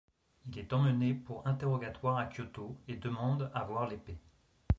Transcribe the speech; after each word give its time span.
Il 0.47 0.57
est 0.57 0.73
emmené 0.73 1.13
pour 1.13 1.45
interrogatoire 1.47 2.17
à 2.17 2.25
Kyoto 2.25 2.75
et 2.87 2.95
demande 2.95 3.51
à 3.53 3.63
voir 3.65 3.87
l'épée. 3.87 4.17